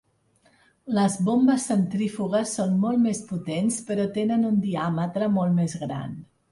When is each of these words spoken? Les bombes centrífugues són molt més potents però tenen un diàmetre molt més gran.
Les 0.99 1.17
bombes 1.27 1.65
centrífugues 1.71 2.55
són 2.61 2.73
molt 2.87 3.05
més 3.05 3.23
potents 3.35 3.81
però 3.91 4.09
tenen 4.19 4.53
un 4.53 4.61
diàmetre 4.69 5.35
molt 5.39 5.59
més 5.63 5.83
gran. 5.87 6.23